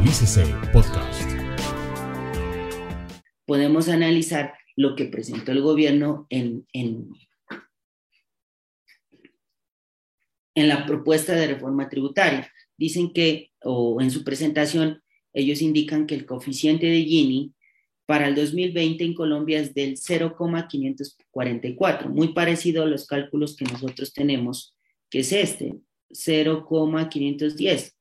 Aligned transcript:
Actualícese 0.00 0.46
Podcast. 0.72 1.30
Podemos 3.44 3.90
analizar 3.90 4.54
lo 4.74 4.96
que 4.96 5.04
presentó 5.04 5.52
el 5.52 5.60
gobierno 5.60 6.26
en, 6.30 6.66
en, 6.72 7.10
en 10.54 10.68
la 10.68 10.86
propuesta 10.86 11.34
de 11.34 11.48
reforma 11.48 11.90
tributaria. 11.90 12.50
Dicen 12.78 13.12
que, 13.12 13.50
o 13.62 14.00
en 14.00 14.10
su 14.10 14.24
presentación, 14.24 15.02
ellos 15.34 15.60
indican 15.60 16.06
que 16.06 16.14
el 16.14 16.24
coeficiente 16.24 16.86
de 16.86 17.02
Gini 17.02 17.52
para 18.06 18.28
el 18.28 18.34
2020 18.34 19.04
en 19.04 19.12
Colombia 19.12 19.60
es 19.60 19.74
del 19.74 19.98
0,544, 19.98 22.08
muy 22.08 22.28
parecido 22.28 22.84
a 22.84 22.86
los 22.86 23.06
cálculos 23.06 23.54
que 23.54 23.66
nosotros 23.66 24.14
tenemos, 24.14 24.74
que 25.10 25.18
es 25.18 25.30
este, 25.32 25.74
0,510, 26.10 27.99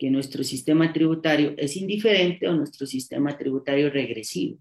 que 0.00 0.10
nuestro 0.10 0.42
sistema 0.42 0.92
tributario 0.94 1.52
es 1.58 1.76
indiferente 1.76 2.48
o 2.48 2.54
nuestro 2.54 2.86
sistema 2.86 3.36
tributario 3.36 3.90
regresivo. 3.90 4.58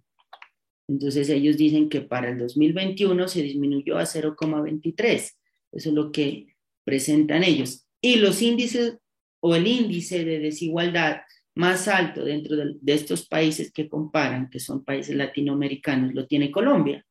Entonces 0.90 1.30
ellos 1.30 1.56
dicen 1.56 1.88
que 1.88 2.02
para 2.02 2.30
el 2.30 2.38
2021 2.40 3.26
se 3.30 3.44
disminuyó 3.44 3.98
a 3.98 4.04
0,23. 4.04 5.16
Eso 5.16 5.34
es 5.72 5.94
lo 5.96 6.12
que 6.12 6.58
presentan 6.84 7.46
ellos. 7.46 7.88
Y 8.02 8.18
los 8.18 8.42
índices 8.42 8.98
o 9.40 9.56
el 9.56 9.66
índice 9.66 10.26
de 10.26 10.40
desigualdad 10.40 11.22
más 11.56 11.88
alto 11.88 12.26
dentro 12.26 12.58
de, 12.58 12.94
estos 12.94 13.26
países 13.26 13.72
que 13.72 13.88
comparan, 13.88 14.50
que 14.50 14.60
son 14.60 14.84
países 14.84 15.16
latinoamericanos, 15.16 16.14
lo 16.14 16.28
tiene 16.28 16.52
Colombia. 16.52 17.06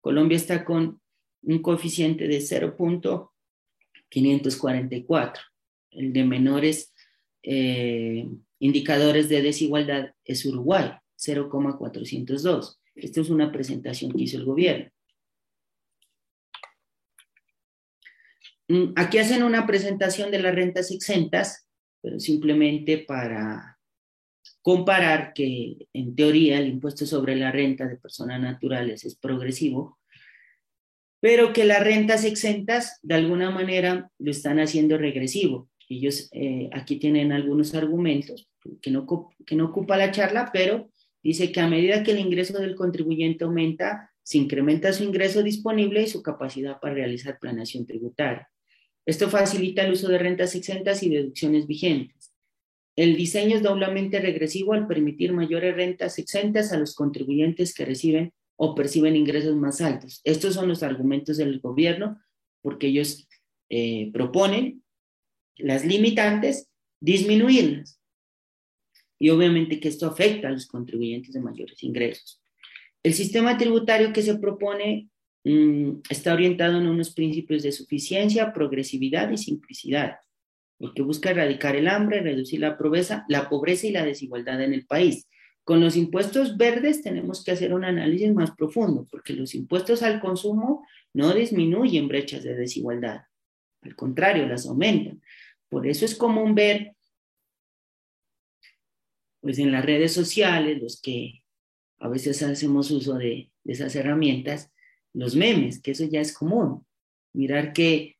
Colombia 0.00 0.34
está 0.34 0.64
con 0.64 1.00
un 1.42 1.62
coeficiente 1.62 2.26
de 2.26 2.38
0.544. 2.38 5.38
El 5.92 6.12
de 6.12 6.24
menores 6.24 6.91
eh, 7.42 8.28
indicadores 8.58 9.28
de 9.28 9.42
desigualdad 9.42 10.14
es 10.24 10.44
Uruguay, 10.44 10.92
0,402. 11.16 12.80
Esta 12.94 13.20
es 13.20 13.30
una 13.30 13.50
presentación 13.50 14.12
que 14.12 14.22
hizo 14.22 14.36
el 14.36 14.44
gobierno. 14.44 14.90
Mm, 18.68 18.92
aquí 18.96 19.18
hacen 19.18 19.42
una 19.42 19.66
presentación 19.66 20.30
de 20.30 20.40
las 20.40 20.54
rentas 20.54 20.90
exentas, 20.90 21.66
pero 22.00 22.18
simplemente 22.18 22.98
para 22.98 23.78
comparar 24.60 25.32
que 25.34 25.88
en 25.92 26.14
teoría 26.14 26.58
el 26.58 26.68
impuesto 26.68 27.04
sobre 27.04 27.36
la 27.36 27.50
renta 27.50 27.86
de 27.86 27.96
personas 27.96 28.40
naturales 28.40 29.04
es 29.04 29.16
progresivo, 29.16 29.98
pero 31.20 31.52
que 31.52 31.64
las 31.64 31.82
rentas 31.82 32.24
exentas 32.24 32.98
de 33.02 33.14
alguna 33.14 33.50
manera 33.50 34.10
lo 34.18 34.30
están 34.30 34.58
haciendo 34.58 34.98
regresivo. 34.98 35.68
Ellos 35.96 36.28
eh, 36.32 36.70
aquí 36.72 36.96
tienen 36.96 37.32
algunos 37.32 37.74
argumentos 37.74 38.48
que 38.80 38.90
no, 38.90 39.06
que 39.46 39.56
no 39.56 39.66
ocupa 39.66 39.96
la 39.96 40.10
charla, 40.10 40.50
pero 40.52 40.90
dice 41.22 41.52
que 41.52 41.60
a 41.60 41.68
medida 41.68 42.02
que 42.02 42.12
el 42.12 42.18
ingreso 42.18 42.58
del 42.58 42.74
contribuyente 42.74 43.44
aumenta, 43.44 44.10
se 44.22 44.38
incrementa 44.38 44.92
su 44.92 45.04
ingreso 45.04 45.42
disponible 45.42 46.02
y 46.02 46.06
su 46.06 46.22
capacidad 46.22 46.80
para 46.80 46.94
realizar 46.94 47.38
planeación 47.38 47.86
tributaria. 47.86 48.48
Esto 49.04 49.28
facilita 49.28 49.82
el 49.82 49.92
uso 49.92 50.08
de 50.08 50.18
rentas 50.18 50.54
exentas 50.54 51.02
y 51.02 51.10
deducciones 51.10 51.66
vigentes. 51.66 52.32
El 52.94 53.16
diseño 53.16 53.56
es 53.56 53.62
doblemente 53.62 54.20
regresivo 54.20 54.74
al 54.74 54.86
permitir 54.86 55.32
mayores 55.32 55.74
rentas 55.74 56.18
exentas 56.18 56.72
a 56.72 56.78
los 56.78 56.94
contribuyentes 56.94 57.74
que 57.74 57.84
reciben 57.84 58.32
o 58.56 58.74
perciben 58.74 59.16
ingresos 59.16 59.56
más 59.56 59.80
altos. 59.80 60.20
Estos 60.24 60.54
son 60.54 60.68
los 60.68 60.82
argumentos 60.82 61.38
del 61.38 61.58
gobierno 61.60 62.20
porque 62.60 62.88
ellos 62.88 63.26
eh, 63.70 64.10
proponen 64.12 64.81
las 65.62 65.84
limitantes, 65.84 66.68
disminuirlas. 67.00 68.00
Y 69.18 69.30
obviamente 69.30 69.78
que 69.80 69.88
esto 69.88 70.06
afecta 70.06 70.48
a 70.48 70.50
los 70.50 70.66
contribuyentes 70.66 71.32
de 71.32 71.40
mayores 71.40 71.82
ingresos. 71.82 72.42
El 73.02 73.14
sistema 73.14 73.56
tributario 73.56 74.12
que 74.12 74.22
se 74.22 74.36
propone 74.38 75.08
mmm, 75.44 76.00
está 76.08 76.34
orientado 76.34 76.78
en 76.78 76.88
unos 76.88 77.14
principios 77.14 77.62
de 77.62 77.72
suficiencia, 77.72 78.52
progresividad 78.52 79.30
y 79.30 79.38
simplicidad, 79.38 80.16
porque 80.78 81.02
busca 81.02 81.30
erradicar 81.30 81.76
el 81.76 81.88
hambre, 81.88 82.20
reducir 82.20 82.60
la 82.60 82.76
pobreza, 82.76 83.24
la 83.28 83.48
pobreza 83.48 83.86
y 83.86 83.92
la 83.92 84.04
desigualdad 84.04 84.60
en 84.62 84.74
el 84.74 84.86
país. 84.86 85.28
Con 85.64 85.80
los 85.80 85.96
impuestos 85.96 86.56
verdes 86.56 87.02
tenemos 87.02 87.44
que 87.44 87.52
hacer 87.52 87.72
un 87.72 87.84
análisis 87.84 88.32
más 88.34 88.50
profundo, 88.56 89.06
porque 89.08 89.32
los 89.32 89.54
impuestos 89.54 90.02
al 90.02 90.20
consumo 90.20 90.84
no 91.14 91.32
disminuyen 91.32 92.08
brechas 92.08 92.42
de 92.42 92.56
desigualdad, 92.56 93.22
al 93.82 93.94
contrario, 93.96 94.46
las 94.46 94.66
aumentan. 94.66 95.21
Por 95.72 95.86
eso 95.86 96.04
es 96.04 96.14
común 96.14 96.54
ver, 96.54 96.94
pues 99.40 99.58
en 99.58 99.72
las 99.72 99.82
redes 99.82 100.12
sociales, 100.12 100.82
los 100.82 101.00
que 101.00 101.44
a 101.98 102.10
veces 102.10 102.42
hacemos 102.42 102.90
uso 102.90 103.14
de, 103.14 103.50
esas 103.64 103.96
herramientas, 103.96 104.70
los 105.14 105.34
memes, 105.34 105.80
que 105.80 105.92
eso 105.92 106.04
ya 106.04 106.20
es 106.20 106.36
común. 106.36 106.84
Mirar 107.32 107.72
que, 107.72 108.18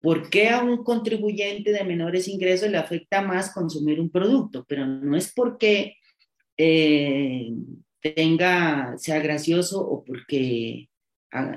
¿por 0.00 0.30
qué 0.30 0.48
a 0.48 0.62
un 0.62 0.84
contribuyente 0.84 1.70
de 1.70 1.84
menores 1.84 2.28
ingresos 2.28 2.70
le 2.70 2.78
afecta 2.78 3.20
más 3.20 3.52
consumir 3.52 4.00
un 4.00 4.08
producto? 4.08 4.64
Pero 4.66 4.86
no 4.86 5.18
es 5.18 5.30
porque 5.34 5.98
eh, 6.56 7.52
tenga, 8.00 8.96
sea 8.96 9.18
gracioso 9.18 9.86
o 9.86 10.02
porque 10.02 10.88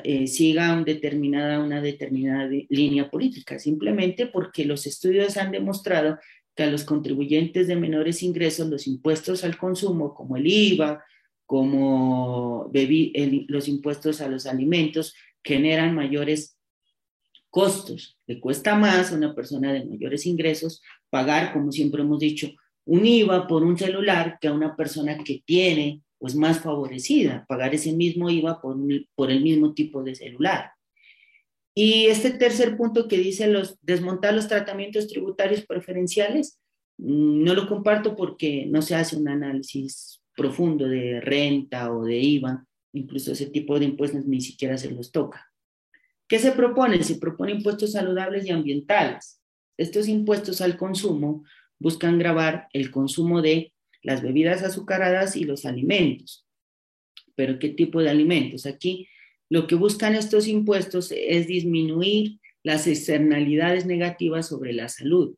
eh, 0.03 0.27
siga 0.27 0.81
determinada, 0.83 1.59
una 1.59 1.81
determinada 1.81 2.49
línea 2.69 3.09
política, 3.09 3.59
simplemente 3.59 4.27
porque 4.27 4.65
los 4.65 4.85
estudios 4.85 5.37
han 5.37 5.51
demostrado 5.51 6.17
que 6.55 6.63
a 6.63 6.71
los 6.71 6.83
contribuyentes 6.83 7.67
de 7.67 7.75
menores 7.75 8.23
ingresos 8.23 8.67
los 8.67 8.87
impuestos 8.87 9.43
al 9.43 9.57
consumo, 9.57 10.13
como 10.13 10.37
el 10.37 10.47
IVA, 10.47 11.03
como 11.45 12.69
los 13.47 13.67
impuestos 13.67 14.21
a 14.21 14.27
los 14.27 14.45
alimentos, 14.45 15.15
generan 15.43 15.95
mayores 15.95 16.57
costos. 17.49 18.17
Le 18.27 18.39
cuesta 18.39 18.75
más 18.75 19.11
a 19.11 19.15
una 19.15 19.33
persona 19.33 19.73
de 19.73 19.85
mayores 19.85 20.25
ingresos 20.25 20.81
pagar, 21.09 21.53
como 21.53 21.71
siempre 21.71 22.01
hemos 22.01 22.19
dicho, 22.19 22.49
un 22.85 23.05
IVA 23.05 23.47
por 23.47 23.63
un 23.63 23.77
celular 23.77 24.37
que 24.41 24.47
a 24.47 24.53
una 24.53 24.75
persona 24.75 25.23
que 25.23 25.41
tiene 25.45 26.01
pues 26.19 26.35
más 26.35 26.59
favorecida, 26.59 27.45
pagar 27.47 27.73
ese 27.73 27.93
mismo 27.93 28.29
IVA 28.29 28.61
por, 28.61 28.77
por 29.15 29.31
el 29.31 29.41
mismo 29.41 29.73
tipo 29.73 30.03
de 30.03 30.15
celular. 30.15 30.71
Y 31.73 32.07
este 32.07 32.31
tercer 32.31 32.75
punto 32.75 33.07
que 33.07 33.17
dice 33.17 33.47
los, 33.47 33.79
desmontar 33.81 34.33
los 34.33 34.47
tratamientos 34.47 35.07
tributarios 35.07 35.65
preferenciales, 35.65 36.59
mm, 36.97 37.43
no 37.43 37.55
lo 37.55 37.67
comparto 37.67 38.15
porque 38.15 38.65
no 38.65 38.81
se 38.81 38.95
hace 38.95 39.15
un 39.15 39.29
análisis 39.29 40.21
profundo 40.35 40.87
de 40.87 41.21
renta 41.21 41.93
o 41.93 42.03
de 42.03 42.19
IVA, 42.19 42.65
incluso 42.93 43.31
ese 43.31 43.47
tipo 43.47 43.79
de 43.79 43.85
impuestos 43.85 44.25
ni 44.25 44.41
siquiera 44.41 44.77
se 44.77 44.91
los 44.91 45.11
toca. 45.11 45.49
¿Qué 46.27 46.37
se 46.37 46.51
propone? 46.51 47.01
Se 47.03 47.15
propone 47.15 47.53
impuestos 47.53 47.93
saludables 47.93 48.45
y 48.45 48.51
ambientales. 48.51 49.41
Estos 49.77 50.07
impuestos 50.07 50.61
al 50.61 50.77
consumo 50.77 51.43
buscan 51.79 52.19
grabar 52.19 52.67
el 52.73 52.91
consumo 52.91 53.41
de 53.41 53.71
las 54.01 54.21
bebidas 54.21 54.63
azucaradas 54.63 55.35
y 55.35 55.43
los 55.43 55.65
alimentos. 55.65 56.47
Pero 57.35 57.59
¿qué 57.59 57.69
tipo 57.69 58.01
de 58.01 58.09
alimentos? 58.09 58.65
Aquí 58.65 59.07
lo 59.49 59.67
que 59.67 59.75
buscan 59.75 60.15
estos 60.15 60.47
impuestos 60.47 61.11
es 61.11 61.47
disminuir 61.47 62.39
las 62.63 62.87
externalidades 62.87 63.85
negativas 63.85 64.47
sobre 64.47 64.73
la 64.73 64.89
salud, 64.89 65.35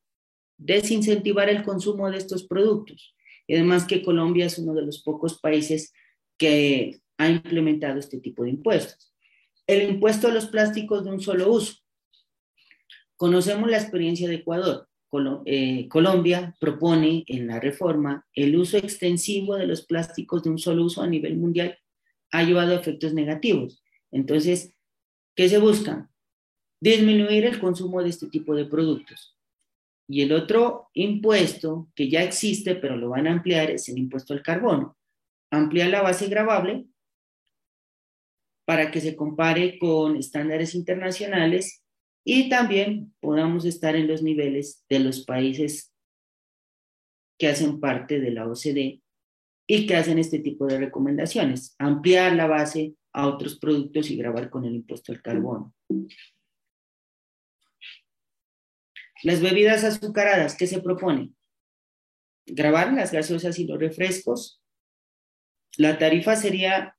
desincentivar 0.57 1.49
el 1.49 1.63
consumo 1.63 2.09
de 2.09 2.17
estos 2.17 2.45
productos. 2.45 3.15
Y 3.47 3.55
además 3.55 3.85
que 3.85 4.01
Colombia 4.01 4.45
es 4.45 4.57
uno 4.57 4.73
de 4.73 4.85
los 4.85 5.01
pocos 5.01 5.39
países 5.39 5.93
que 6.37 6.99
ha 7.17 7.29
implementado 7.29 7.99
este 7.99 8.19
tipo 8.19 8.43
de 8.43 8.49
impuestos. 8.51 9.13
El 9.67 9.89
impuesto 9.89 10.27
a 10.27 10.31
los 10.31 10.47
plásticos 10.47 11.03
de 11.03 11.11
un 11.11 11.21
solo 11.21 11.51
uso. 11.51 11.75
Conocemos 13.15 13.69
la 13.69 13.77
experiencia 13.77 14.27
de 14.27 14.35
Ecuador. 14.35 14.89
Eh, 15.45 15.89
Colombia 15.89 16.55
propone 16.59 17.25
en 17.27 17.47
la 17.47 17.59
reforma 17.59 18.25
el 18.33 18.55
uso 18.55 18.77
extensivo 18.77 19.55
de 19.57 19.67
los 19.67 19.85
plásticos 19.85 20.43
de 20.43 20.51
un 20.51 20.57
solo 20.57 20.85
uso 20.85 21.01
a 21.01 21.07
nivel 21.07 21.35
mundial 21.37 21.77
ha 22.31 22.43
llevado 22.43 22.71
a 22.71 22.79
efectos 22.79 23.13
negativos. 23.13 23.83
Entonces, 24.11 24.73
¿qué 25.35 25.49
se 25.49 25.57
busca? 25.57 26.09
Disminuir 26.79 27.45
el 27.45 27.59
consumo 27.59 28.01
de 28.01 28.09
este 28.09 28.27
tipo 28.27 28.55
de 28.55 28.65
productos. 28.65 29.37
Y 30.07 30.21
el 30.21 30.31
otro 30.31 30.89
impuesto 30.93 31.89
que 31.93 32.09
ya 32.09 32.23
existe, 32.23 32.75
pero 32.75 32.95
lo 32.95 33.09
van 33.09 33.27
a 33.27 33.33
ampliar, 33.33 33.69
es 33.69 33.89
el 33.89 33.97
impuesto 33.97 34.33
al 34.33 34.41
carbono. 34.41 34.97
Ampliar 35.51 35.89
la 35.89 36.01
base 36.01 36.27
gravable 36.27 36.85
para 38.65 38.91
que 38.91 39.01
se 39.01 39.15
compare 39.15 39.77
con 39.77 40.15
estándares 40.15 40.73
internacionales 40.73 41.80
y 42.23 42.49
también 42.49 43.13
podamos 43.19 43.65
estar 43.65 43.95
en 43.95 44.07
los 44.07 44.21
niveles 44.21 44.85
de 44.89 44.99
los 44.99 45.25
países 45.25 45.93
que 47.39 47.47
hacen 47.47 47.79
parte 47.79 48.19
de 48.19 48.31
la 48.31 48.47
OCDE 48.47 49.01
y 49.67 49.87
que 49.87 49.95
hacen 49.95 50.19
este 50.19 50.39
tipo 50.39 50.67
de 50.67 50.79
recomendaciones, 50.79 51.75
ampliar 51.79 52.35
la 52.35 52.47
base 52.47 52.95
a 53.13 53.27
otros 53.27 53.57
productos 53.57 54.09
y 54.11 54.17
grabar 54.17 54.49
con 54.49 54.65
el 54.65 54.75
impuesto 54.75 55.11
al 55.11 55.21
carbono. 55.21 55.73
Las 59.23 59.41
bebidas 59.41 59.83
azucaradas, 59.83 60.55
¿qué 60.57 60.67
se 60.67 60.81
propone? 60.81 61.31
grabar 62.45 62.93
las 62.93 63.11
gaseosas 63.11 63.57
y 63.59 63.65
los 63.65 63.79
refrescos. 63.79 64.61
La 65.77 65.97
tarifa 65.97 66.35
sería, 66.35 66.97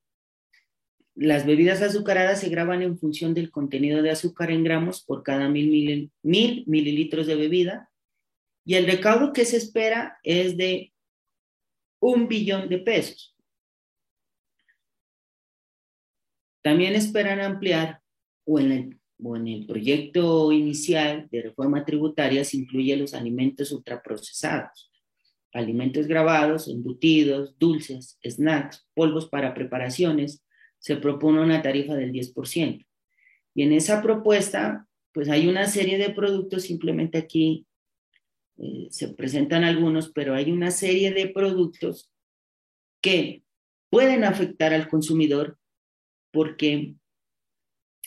las 1.15 1.45
bebidas 1.47 1.83
azucaradas 1.83 2.41
se 2.41 2.49
graban 2.49 2.83
en 2.83 2.99
función 2.99 3.35
del 3.35 3.51
contenido 3.51 4.03
de 4.03 4.11
azúcar 4.11 4.51
en 4.51 4.65
gramos 4.65 5.03
por 5.03 5.23
cada 5.23 5.49
mil, 5.49 6.11
mil 6.23 6.65
mililitros 6.67 7.27
de 7.27 7.35
bebida 7.37 7.91
y 8.65 8.75
el 8.75 8.87
recaudo 8.87 9.33
que 9.33 9.45
se 9.45 9.57
espera 9.57 10.19
es 10.23 10.57
de 10.57 10.93
un 12.01 12.29
billón 12.29 12.69
de 12.69 12.79
pesos. 12.79 13.37
También 16.63 16.95
esperan 16.95 17.41
ampliar 17.41 18.01
o 18.45 18.59
en 18.59 18.73
el 18.73 19.03
o 19.23 19.37
en 19.37 19.49
el 19.49 19.67
proyecto 19.67 20.53
inicial 20.53 21.29
de 21.31 21.43
reforma 21.43 21.85
tributaria 21.85 22.45
se 22.45 22.57
incluye 22.57 22.97
los 22.97 23.15
alimentos 23.15 23.71
ultraprocesados, 23.73 24.91
alimentos 25.53 26.07
grabados, 26.07 26.69
embutidos, 26.69 27.57
dulces, 27.59 28.19
snacks, 28.25 28.87
polvos 28.95 29.29
para 29.29 29.55
preparaciones, 29.55 30.43
se 30.83 30.97
propone 30.97 31.41
una 31.41 31.63
tarifa 31.63 31.95
del 31.95 32.13
10%. 32.13 32.85
Y 33.55 33.63
en 33.63 33.73
esa 33.73 34.03
propuesta, 34.03 34.89
pues 35.13 35.29
hay 35.29 35.47
una 35.47 35.69
serie 35.69 35.97
de 35.97 36.11
productos, 36.11 36.65
simplemente 36.65 37.19
aquí 37.19 37.67
eh, 38.59 38.89
se 38.91 39.15
presentan 39.15 39.63
algunos, 39.63 40.11
pero 40.11 40.35
hay 40.35 40.51
una 40.51 40.73
serie 40.73 41.13
de 41.13 41.29
productos 41.29 42.11
que 43.01 43.45
pueden 43.91 44.25
afectar 44.25 44.75
al 44.75 44.89
consumidor 44.89 45.57
porque 46.33 46.95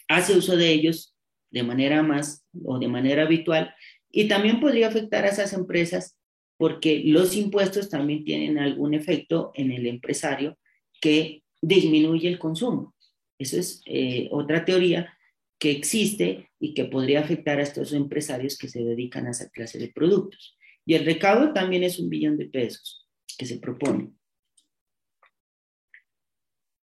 hace 0.10 0.36
uso 0.36 0.58
de 0.58 0.70
ellos 0.70 1.16
de 1.52 1.64
manera 1.64 2.04
más 2.04 2.46
o 2.66 2.78
de 2.78 2.90
manera 2.90 3.24
habitual 3.24 3.74
y 4.12 4.28
también 4.28 4.60
podría 4.60 4.90
afectar 4.90 5.24
a 5.24 5.30
esas 5.30 5.54
empresas 5.54 6.18
porque 6.58 7.04
los 7.06 7.38
impuestos 7.38 7.90
también 7.90 8.26
tienen 8.26 8.58
algún 8.58 8.94
efecto 8.94 9.52
en 9.56 9.72
el 9.72 9.88
empresario 9.88 10.58
que 11.00 11.45
disminuye 11.68 12.28
el 12.28 12.40
consumo. 12.40 12.94
Esa 13.40 13.58
es 13.58 13.82
eh, 13.86 14.30
otra 14.32 14.64
teoría 14.64 15.18
que 15.60 15.72
existe 15.72 16.52
y 16.60 16.74
que 16.74 16.86
podría 16.86 17.22
afectar 17.22 17.60
a 17.60 17.64
estos 17.64 17.94
empresarios 17.94 18.58
que 18.58 18.68
se 18.68 18.84
dedican 18.84 19.26
a 19.26 19.32
esa 19.32 19.50
clase 19.50 19.80
de 19.80 19.90
productos. 19.90 20.58
Y 20.86 20.94
el 20.94 21.06
recaudo 21.06 21.54
también 21.54 21.84
es 21.84 22.00
un 22.00 22.10
billón 22.10 22.38
de 22.38 22.46
pesos 22.46 23.08
que 23.38 23.46
se 23.46 23.58
propone. 23.58 24.12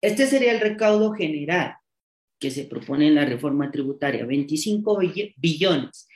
Este 0.02 0.28
sería 0.28 0.54
el 0.54 0.62
recaudo 0.62 1.12
general 1.12 1.76
que 2.40 2.52
se 2.52 2.64
propone 2.64 3.08
en 3.08 3.16
la 3.16 3.26
reforma 3.26 3.70
tributaria, 3.70 4.26
25 4.26 4.98
billones. 5.36 6.08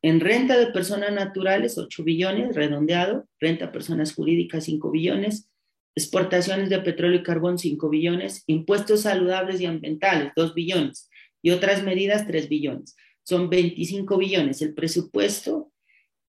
En 0.00 0.20
renta 0.20 0.56
de 0.56 0.68
personas 0.68 1.12
naturales, 1.12 1.76
8 1.76 2.04
billones, 2.04 2.54
redondeado, 2.54 3.26
renta 3.40 3.66
de 3.66 3.72
personas 3.72 4.14
jurídicas, 4.14 4.64
5 4.64 4.92
billones, 4.92 5.50
exportaciones 5.96 6.68
de 6.68 6.78
petróleo 6.80 7.20
y 7.20 7.22
carbón, 7.22 7.58
5 7.58 7.88
billones, 7.88 8.44
impuestos 8.46 9.02
saludables 9.02 9.60
y 9.60 9.66
ambientales, 9.66 10.32
2 10.36 10.54
billones, 10.54 11.08
y 11.42 11.50
otras 11.50 11.82
medidas, 11.82 12.26
3 12.26 12.48
billones. 12.48 12.94
Son 13.24 13.48
25 13.50 14.18
billones. 14.18 14.62
El 14.62 14.74
presupuesto 14.74 15.72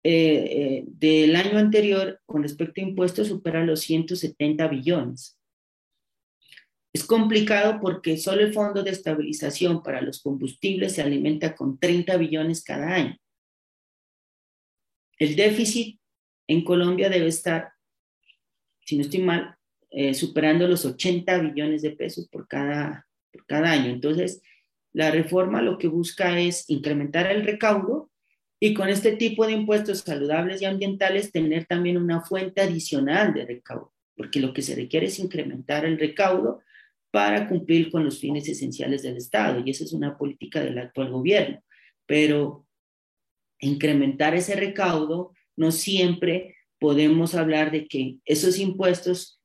eh, 0.02 0.12
eh, 0.12 0.84
del 0.86 1.36
año 1.36 1.58
anterior 1.58 2.20
con 2.24 2.42
respecto 2.42 2.80
a 2.80 2.84
impuestos 2.84 3.28
supera 3.28 3.64
los 3.64 3.80
170 3.80 4.66
billones. 4.68 5.38
Es 6.92 7.04
complicado 7.04 7.78
porque 7.80 8.16
solo 8.16 8.40
el 8.40 8.52
Fondo 8.52 8.82
de 8.82 8.90
Estabilización 8.90 9.82
para 9.82 10.00
los 10.00 10.22
Combustibles 10.22 10.94
se 10.94 11.02
alimenta 11.02 11.54
con 11.54 11.78
30 11.78 12.16
billones 12.16 12.64
cada 12.64 12.94
año. 12.94 13.16
El 15.18 15.36
déficit 15.36 16.00
en 16.48 16.64
Colombia 16.64 17.10
debe 17.10 17.28
estar, 17.28 17.72
si 18.84 18.96
no 18.96 19.02
estoy 19.02 19.20
mal, 19.20 19.56
eh, 19.90 20.14
superando 20.14 20.68
los 20.68 20.84
80 20.84 21.38
billones 21.38 21.82
de 21.82 21.90
pesos 21.90 22.28
por 22.28 22.46
cada, 22.46 23.06
por 23.32 23.44
cada 23.46 23.70
año. 23.70 23.90
Entonces, 23.90 24.42
la 24.92 25.10
reforma 25.10 25.62
lo 25.62 25.78
que 25.78 25.88
busca 25.88 26.38
es 26.38 26.68
incrementar 26.68 27.30
el 27.30 27.44
recaudo 27.44 28.10
y 28.60 28.74
con 28.74 28.88
este 28.88 29.12
tipo 29.16 29.46
de 29.46 29.52
impuestos 29.52 30.00
saludables 30.00 30.60
y 30.60 30.66
ambientales 30.66 31.32
tener 31.32 31.64
también 31.66 31.96
una 31.96 32.20
fuente 32.20 32.60
adicional 32.60 33.32
de 33.32 33.46
recaudo, 33.46 33.92
porque 34.14 34.38
lo 34.38 34.52
que 34.52 34.62
se 34.62 34.74
requiere 34.74 35.06
es 35.06 35.18
incrementar 35.18 35.84
el 35.84 35.98
recaudo 35.98 36.60
para 37.10 37.48
cumplir 37.48 37.90
con 37.90 38.04
los 38.04 38.20
fines 38.20 38.48
esenciales 38.48 39.02
del 39.02 39.16
Estado, 39.16 39.62
y 39.64 39.70
esa 39.70 39.84
es 39.84 39.92
una 39.92 40.16
política 40.16 40.60
del 40.60 40.78
actual 40.78 41.10
gobierno. 41.10 41.62
Pero 42.06 42.66
incrementar 43.58 44.34
ese 44.34 44.54
recaudo, 44.56 45.32
no 45.56 45.72
siempre 45.72 46.56
podemos 46.80 47.34
hablar 47.34 47.70
de 47.70 47.86
que 47.86 48.18
esos 48.24 48.58
impuestos 48.58 49.40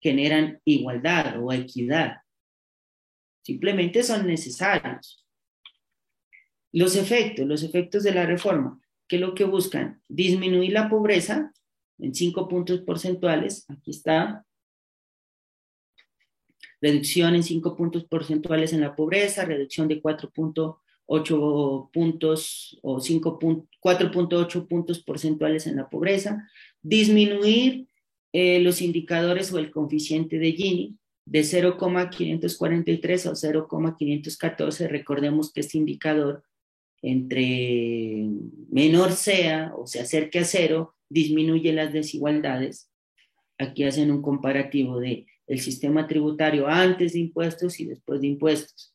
generan 0.00 0.60
igualdad 0.64 1.42
o 1.42 1.52
equidad. 1.52 2.16
Simplemente 3.42 4.02
son 4.02 4.26
necesarios. 4.26 5.26
Los 6.72 6.96
efectos, 6.96 7.46
los 7.46 7.62
efectos 7.62 8.02
de 8.02 8.14
la 8.14 8.26
reforma, 8.26 8.80
¿qué 9.06 9.16
es 9.16 9.22
lo 9.22 9.34
que 9.34 9.44
buscan? 9.44 10.02
Disminuir 10.08 10.72
la 10.72 10.88
pobreza 10.88 11.52
en 11.98 12.14
cinco 12.14 12.48
puntos 12.48 12.80
porcentuales, 12.80 13.66
aquí 13.68 13.90
está, 13.90 14.46
reducción 16.80 17.34
en 17.34 17.42
5 17.42 17.76
puntos 17.76 18.04
porcentuales 18.04 18.72
en 18.72 18.80
la 18.80 18.96
pobreza, 18.96 19.44
reducción 19.44 19.88
de 19.88 20.00
4.8 20.02 21.90
puntos 21.92 22.78
o 22.82 22.96
4.8 22.98 24.68
puntos 24.68 25.02
porcentuales 25.02 25.66
en 25.66 25.76
la 25.76 25.90
pobreza, 25.90 26.48
disminuir 26.82 27.86
eh, 28.32 28.60
los 28.60 28.80
indicadores 28.80 29.52
o 29.52 29.58
el 29.58 29.70
coeficiente 29.70 30.38
de 30.38 30.52
Gini 30.52 30.96
de 31.24 31.44
0,543 31.44 33.26
a 33.26 33.34
0,514. 33.34 34.88
Recordemos 34.88 35.52
que 35.52 35.60
este 35.60 35.78
indicador 35.78 36.44
entre 37.02 38.26
menor 38.70 39.12
sea 39.12 39.72
o 39.76 39.86
se 39.86 40.00
acerque 40.00 40.40
a 40.40 40.44
cero, 40.44 40.94
disminuye 41.08 41.72
las 41.72 41.92
desigualdades. 41.92 42.90
Aquí 43.58 43.84
hacen 43.84 44.10
un 44.10 44.22
comparativo 44.22 45.00
de 45.00 45.26
el 45.46 45.58
sistema 45.58 46.06
tributario 46.06 46.68
antes 46.68 47.14
de 47.14 47.18
impuestos 47.18 47.80
y 47.80 47.84
después 47.84 48.20
de 48.20 48.28
impuestos. 48.28 48.94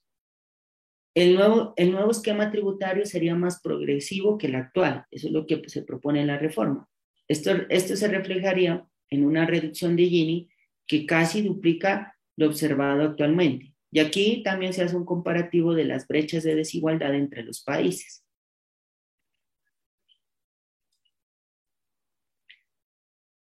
El 1.14 1.36
nuevo, 1.36 1.74
el 1.76 1.92
nuevo 1.92 2.12
esquema 2.12 2.50
tributario 2.50 3.06
sería 3.06 3.36
más 3.36 3.62
progresivo 3.62 4.38
que 4.38 4.48
el 4.48 4.56
actual, 4.56 5.06
eso 5.12 5.28
es 5.28 5.34
lo 5.34 5.46
que 5.46 5.62
se 5.68 5.82
propone 5.82 6.22
en 6.22 6.28
la 6.28 6.38
reforma. 6.38 6.88
Esto, 7.28 7.52
esto 7.70 7.96
se 7.96 8.08
reflejaría 8.08 8.86
en 9.10 9.26
una 9.26 9.46
reducción 9.46 9.96
de 9.96 10.06
Gini 10.06 10.50
que 10.88 11.06
casi 11.06 11.42
duplica 11.42 12.16
lo 12.38 12.48
observado 12.48 13.04
actualmente. 13.04 13.74
Y 13.92 14.00
aquí 14.00 14.44
también 14.44 14.74
se 14.74 14.84
hace 14.84 14.96
un 14.96 15.06
comparativo 15.06 15.74
de 15.74 15.86
las 15.86 16.08
brechas 16.08 16.44
de 16.44 16.56
desigualdad 16.56 17.16
entre 17.16 17.44
los 17.44 17.64
países. 17.64 18.26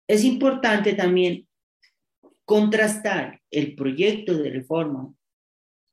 Es 0.06 0.24
importante 0.24 0.92
también 0.92 1.48
contrastar 2.44 3.40
el 3.50 3.74
proyecto 3.74 4.36
de 4.36 4.50
reforma 4.50 5.14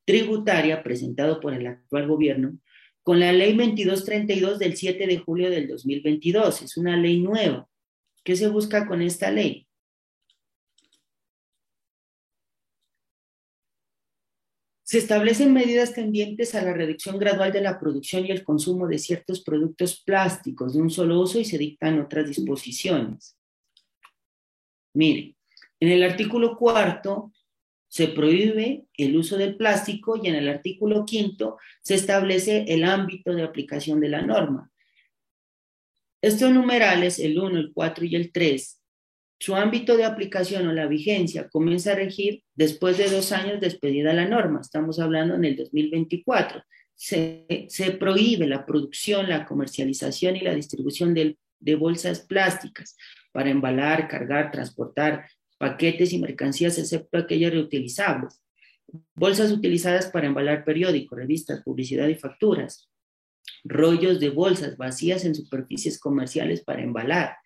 tributaria 0.05 0.83
presentado 0.83 1.39
por 1.39 1.53
el 1.53 1.67
actual 1.67 2.07
gobierno 2.07 2.57
con 3.03 3.19
la 3.19 3.31
ley 3.31 3.55
2232 3.55 4.59
del 4.59 4.75
7 4.75 5.07
de 5.07 5.17
julio 5.19 5.49
del 5.49 5.67
2022. 5.67 6.63
Es 6.63 6.77
una 6.77 6.97
ley 6.97 7.21
nueva. 7.21 7.69
¿Qué 8.23 8.35
se 8.35 8.47
busca 8.47 8.87
con 8.87 9.01
esta 9.01 9.31
ley? 9.31 9.67
Se 14.83 14.97
establecen 14.97 15.53
medidas 15.53 15.93
tendientes 15.93 16.55
a 16.55 16.63
la 16.63 16.73
reducción 16.73 17.19
gradual 17.19 17.51
de 17.51 17.61
la 17.61 17.79
producción 17.79 18.25
y 18.25 18.31
el 18.31 18.43
consumo 18.43 18.87
de 18.87 18.97
ciertos 18.97 19.43
productos 19.43 20.01
plásticos 20.01 20.73
de 20.73 20.81
un 20.81 20.89
solo 20.89 21.19
uso 21.21 21.39
y 21.39 21.45
se 21.45 21.59
dictan 21.59 21.99
otras 21.99 22.27
disposiciones. 22.27 23.37
Mire, 24.95 25.35
en 25.79 25.89
el 25.89 26.01
artículo 26.01 26.57
cuarto 26.57 27.31
se 27.87 28.07
prohíbe 28.07 28.87
el 28.97 29.15
uso 29.15 29.37
del 29.37 29.57
plástico 29.57 30.19
y 30.21 30.27
en 30.27 30.35
el 30.35 30.49
artículo 30.49 31.05
quinto 31.05 31.57
se 31.83 31.95
establece 31.95 32.65
el 32.67 32.83
ámbito 32.83 33.33
de 33.33 33.43
aplicación 33.43 33.99
de 33.99 34.09
la 34.09 34.23
norma. 34.23 34.71
Estos 36.21 36.51
numerales, 36.51 37.19
el 37.19 37.39
1, 37.39 37.59
el 37.59 37.71
4 37.73 38.05
y 38.05 38.15
el 38.15 38.31
3, 38.31 38.79
su 39.39 39.55
ámbito 39.55 39.95
de 39.95 40.03
aplicación 40.03 40.67
o 40.67 40.73
la 40.73 40.87
vigencia 40.87 41.47
comienza 41.47 41.93
a 41.93 41.95
regir 41.95 42.43
después 42.55 42.97
de 42.97 43.09
dos 43.09 43.31
años 43.31 43.61
despedida 43.61 44.13
la 44.13 44.27
norma. 44.27 44.59
Estamos 44.59 44.99
hablando 44.99 45.35
en 45.35 45.45
el 45.45 45.55
2024. 45.55 46.61
Se, 46.93 47.45
se 47.69 47.91
prohíbe 47.91 48.47
la 48.47 48.65
producción, 48.65 49.29
la 49.29 49.45
comercialización 49.45 50.35
y 50.35 50.41
la 50.41 50.53
distribución 50.53 51.13
de, 51.13 51.37
de 51.59 51.75
bolsas 51.75 52.19
plásticas 52.19 52.97
para 53.31 53.49
embalar, 53.49 54.09
cargar, 54.09 54.51
transportar, 54.51 55.25
paquetes 55.57 56.11
y 56.11 56.19
mercancías 56.19 56.77
excepto 56.77 57.17
aquellas 57.17 57.53
reutilizables, 57.53 58.41
bolsas 59.15 59.51
utilizadas 59.51 60.07
para 60.07 60.27
embalar 60.27 60.65
periódicos, 60.65 61.17
revistas, 61.17 61.63
publicidad 61.63 62.09
y 62.09 62.15
facturas, 62.15 62.89
rollos 63.63 64.19
de 64.19 64.29
bolsas 64.29 64.77
vacías 64.77 65.25
en 65.25 65.35
superficies 65.35 65.99
comerciales 65.99 66.63
para 66.63 66.83
embalar, 66.83 67.37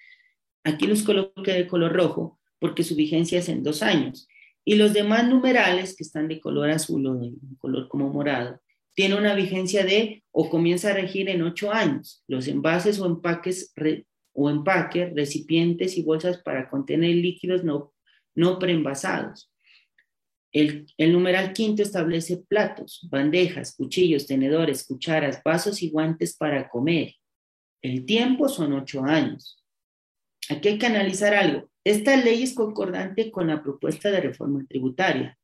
Aquí 0.63 0.87
los 0.87 1.03
coloqué 1.03 1.51
de 1.51 1.67
color 1.67 1.93
rojo 1.93 2.39
porque 2.59 2.83
su 2.83 2.95
vigencia 2.95 3.39
es 3.39 3.49
en 3.49 3.63
dos 3.63 3.83
años. 3.83 4.27
Y 4.63 4.75
los 4.75 4.93
demás 4.93 5.27
numerales 5.27 5.95
que 5.95 6.03
están 6.03 6.29
de 6.29 6.39
color 6.39 6.69
azul 6.69 7.05
o 7.05 7.15
de 7.15 7.33
color 7.57 7.89
como 7.89 8.09
morado, 8.09 8.61
tienen 8.95 9.17
una 9.17 9.35
vigencia 9.35 9.83
de 9.83 10.23
o 10.31 10.49
comienza 10.49 10.91
a 10.91 10.93
regir 10.93 11.27
en 11.27 11.41
ocho 11.41 11.73
años. 11.73 12.23
Los 12.27 12.47
envases 12.47 12.99
o 12.99 13.05
empaques 13.05 13.73
o 14.31 14.49
empaques, 14.49 15.13
recipientes 15.13 15.97
y 15.97 16.03
bolsas 16.03 16.37
para 16.37 16.69
contener 16.69 17.15
líquidos 17.15 17.65
no, 17.65 17.93
no 18.35 18.57
preenvasados. 18.57 19.51
El, 20.53 20.85
numeral 21.11 21.51
quinto 21.51 21.81
establece 21.81 22.37
platos, 22.37 23.07
bandejas, 23.09 23.75
cuchillos, 23.75 24.27
tenedores, 24.27 24.85
cucharas, 24.85 25.41
vasos 25.43 25.81
y 25.81 25.89
guantes 25.89 26.37
para 26.37 26.69
comer. 26.69 27.15
El 27.81 28.05
tiempo 28.05 28.47
son 28.47 28.73
ocho 28.73 29.03
años. 29.03 29.63
Aquí 30.49 30.69
hay 30.69 30.77
que 30.77 30.85
analizar 30.85 31.33
algo. 31.33 31.69
Esta 31.83 32.15
ley 32.17 32.43
es 32.43 32.53
concordante 32.53 33.31
con 33.31 33.47
la 33.47 33.63
propuesta 33.63 34.11
de 34.11 34.21
reforma 34.21 34.63
tributaria. 34.69 35.37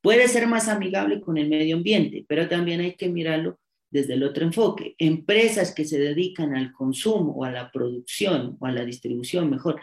Puede 0.00 0.28
ser 0.28 0.46
más 0.46 0.68
amigable 0.68 1.20
con 1.20 1.36
el 1.36 1.48
medio 1.48 1.76
ambiente, 1.76 2.24
pero 2.26 2.48
también 2.48 2.80
hay 2.80 2.94
que 2.94 3.08
mirarlo 3.08 3.60
desde 3.90 4.14
el 4.14 4.22
otro 4.22 4.44
enfoque. 4.44 4.94
Empresas 4.98 5.74
que 5.74 5.84
se 5.84 5.98
dedican 5.98 6.56
al 6.56 6.72
consumo 6.72 7.32
o 7.32 7.44
a 7.44 7.50
la 7.50 7.70
producción 7.70 8.56
o 8.60 8.66
a 8.66 8.72
la 8.72 8.84
distribución, 8.84 9.50
mejor, 9.50 9.80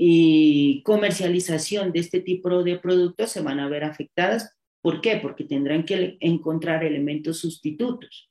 y 0.00 0.80
comercialización 0.84 1.90
de 1.90 1.98
este 1.98 2.20
tipo 2.20 2.62
de 2.62 2.78
productos 2.78 3.32
se 3.32 3.42
van 3.42 3.58
a 3.58 3.68
ver 3.68 3.82
afectadas. 3.82 4.56
¿Por 4.80 5.00
qué? 5.00 5.16
Porque 5.16 5.42
tendrán 5.42 5.84
que 5.84 6.16
encontrar 6.20 6.84
elementos 6.84 7.38
sustitutos. 7.40 8.30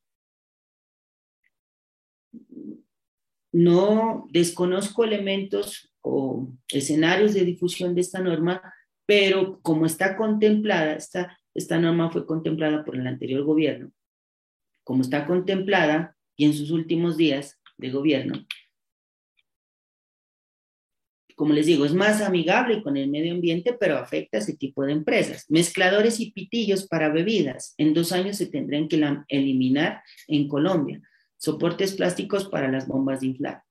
No 3.52 4.28
desconozco 4.32 5.04
elementos 5.04 5.94
o 6.02 6.50
escenarios 6.70 7.34
de 7.34 7.44
difusión 7.44 7.96
de 7.96 8.02
esta 8.02 8.22
norma, 8.22 8.62
pero 9.06 9.60
como 9.62 9.86
está 9.86 10.16
contemplada, 10.16 10.94
esta, 10.94 11.38
esta 11.54 11.78
norma 11.80 12.10
fue 12.10 12.26
contemplada 12.26 12.86
por 12.86 12.96
el 12.96 13.06
anterior 13.06 13.44
gobierno, 13.44 13.92
como 14.86 15.02
está 15.02 15.26
contemplada 15.26 16.16
y 16.38 16.46
en 16.46 16.54
sus 16.54 16.72
últimos 16.72 17.18
días 17.18 17.60
de 17.78 17.92
gobierno, 17.92 18.46
como 21.38 21.54
les 21.54 21.68
digo, 21.68 21.86
es 21.86 21.94
más 21.94 22.22
amigable 22.22 22.82
con 22.82 22.98
el 22.98 23.10
medio 23.10 23.32
ambiente, 23.32 23.78
pero 23.80 24.00
afecta 24.00 24.38
a 24.38 24.42
ese 24.42 24.58
tipo 24.58 24.84
de 24.84 24.92
empresas. 24.92 25.46
Mezcladores 25.50 26.20
y 26.20 26.32
pitillos 26.32 26.88
para 26.88 27.10
bebidas. 27.10 27.76
En 27.78 27.94
dos 27.94 28.12
años 28.12 28.38
se 28.38 28.48
tendrán 28.48 28.88
que 28.88 29.00
eliminar 29.30 30.02
en 30.28 30.48
Colombia 30.48 31.00
soportes 31.38 31.94
plásticos 31.94 32.46
para 32.48 32.72
las 32.72 32.88
bombas 32.88 33.22
de 33.22 33.28
inflar. 33.28 33.62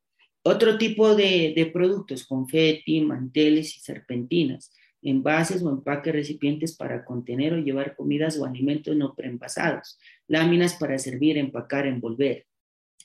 Otro 0.44 0.78
tipo 0.78 1.16
de, 1.16 1.54
de 1.56 1.66
productos, 1.66 2.24
confeti, 2.24 3.00
manteles 3.00 3.76
y 3.76 3.80
serpentinas, 3.80 4.72
envases 5.02 5.60
o 5.64 5.70
empaques 5.70 6.12
recipientes 6.12 6.76
para 6.76 7.04
contener 7.04 7.52
o 7.52 7.58
llevar 7.58 7.96
comidas 7.96 8.38
o 8.38 8.44
alimentos 8.44 8.94
no 8.94 9.16
preenvasados, 9.16 9.98
láminas 10.28 10.74
para 10.74 11.00
servir, 11.00 11.36
empacar, 11.36 11.88
envolver. 11.88 12.46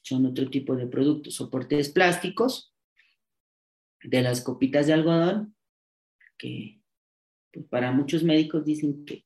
Son 0.03 0.23
otro 0.27 0.51
tipo 0.51 0.75
de 0.75 0.85
productos, 0.85 1.33
soportes 1.33 1.89
plásticos 1.89 2.70
de 4.03 4.21
las 4.21 4.41
copitas 4.41 4.87
de 4.87 4.93
algodón, 4.93 5.55
que 6.37 6.81
pues, 7.51 7.65
para 7.67 7.91
muchos 7.91 8.23
médicos 8.23 8.65
dicen 8.65 9.05
que 9.05 9.25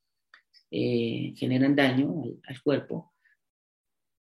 eh, 0.71 1.33
generan 1.37 1.75
daño 1.75 2.23
al, 2.23 2.39
al 2.47 2.61
cuerpo, 2.61 3.13